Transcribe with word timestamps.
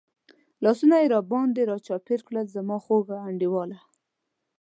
لاسونه 0.63 0.95
یې 1.01 1.07
را 1.13 1.19
باندې 1.31 1.61
را 1.69 1.77
چاپېر 1.87 2.19
کړل، 2.27 2.47
زما 2.55 2.77
خوږ 2.85 3.05
انډیواله. 3.29 3.79